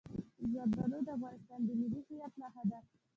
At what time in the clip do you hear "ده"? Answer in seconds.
2.69-2.79